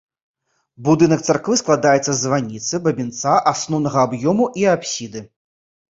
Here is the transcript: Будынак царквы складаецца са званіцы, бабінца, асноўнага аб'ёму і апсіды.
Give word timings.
Будынак 0.87 1.21
царквы 1.33 1.57
складаецца 1.61 2.07
са 2.09 2.17
званіцы, 2.23 2.75
бабінца, 2.89 3.35
асноўнага 3.55 3.97
аб'ёму 4.09 4.45
і 4.63 4.71
апсіды. 4.77 5.19